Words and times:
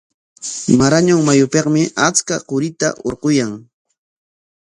Marañon 0.79 1.19
mayupikmi 1.27 1.81
achka 2.07 2.35
qurita 2.49 2.87
hurquyan. 3.03 3.51